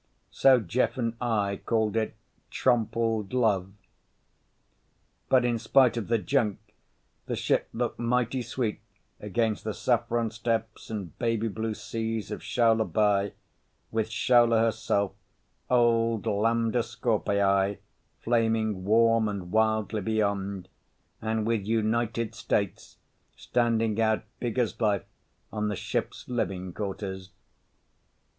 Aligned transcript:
So 0.31 0.59
Jeff 0.59 0.97
and 0.97 1.13
I 1.21 1.61
called 1.63 1.95
it 1.95 2.15
Trompled 2.49 3.33
Love. 3.33 3.71
But 5.29 5.45
in 5.45 5.59
spite 5.59 5.95
of 5.95 6.07
the 6.07 6.17
junk, 6.17 6.57
the 7.27 7.35
ship 7.35 7.69
looked 7.71 7.99
mighty 7.99 8.41
sweet 8.41 8.79
against 9.19 9.63
the 9.63 9.75
saffron 9.75 10.31
steppes 10.31 10.89
and 10.89 11.15
baby 11.19 11.49
blue 11.49 11.75
seas 11.75 12.31
of 12.31 12.41
Shaula 12.41 12.83
by 12.91 13.33
with 13.91 14.09
Shaula 14.09 14.59
herself, 14.61 15.11
old 15.69 16.25
Lambda 16.25 16.79
Scorpii, 16.81 17.77
flaming 18.21 18.83
warm 18.83 19.27
and 19.27 19.51
wildly 19.51 20.01
beyond, 20.01 20.67
and 21.21 21.45
with 21.45 21.61
"United 21.67 22.33
States" 22.33 22.97
standing 23.35 24.01
out 24.01 24.23
big 24.39 24.57
as 24.57 24.81
life 24.81 25.05
on 25.53 25.67
the 25.67 25.75
ship's 25.75 26.27
living 26.27 26.73
quarters. 26.73 27.29